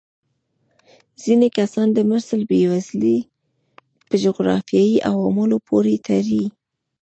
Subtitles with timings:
[1.23, 3.17] ځینې کسان د مصر بېوزلي
[4.07, 6.43] په جغرافیايي عواملو پورې تړي.